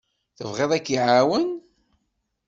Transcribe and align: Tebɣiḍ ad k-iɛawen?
Tebɣiḍ 0.37 0.71
ad 0.73 0.83
k-iɛawen? 0.85 1.47